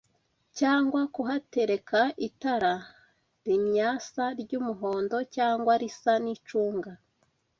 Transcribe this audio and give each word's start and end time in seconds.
cyangwa 0.57 1.01
kuhatereka 1.15 1.99
itara 2.27 2.73
rimyatsa 3.45 4.25
ry'umuhondo 4.41 5.17
cyangwa 5.35 5.71
risa 5.81 6.13
n'icunga 6.23 6.91